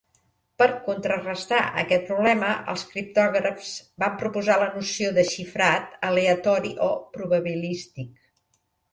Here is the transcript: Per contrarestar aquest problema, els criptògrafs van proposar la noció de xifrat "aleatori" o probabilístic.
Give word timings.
Per 0.59 0.65
contrarestar 0.85 1.57
aquest 1.81 2.05
problema, 2.11 2.47
els 2.71 2.85
criptògrafs 2.93 3.69
van 4.03 4.15
proposar 4.21 4.55
la 4.61 4.69
noció 4.77 5.11
de 5.19 5.25
xifrat 5.33 5.93
"aleatori" 6.09 6.73
o 6.87 6.89
probabilístic. 7.19 8.09